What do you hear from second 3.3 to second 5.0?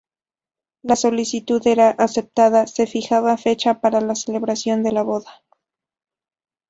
fecha para la celebración de